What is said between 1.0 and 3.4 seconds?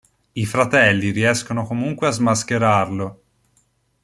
riescono comunque a smascherarlo.